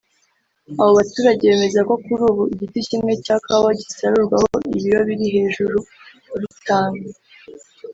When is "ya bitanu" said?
6.27-7.01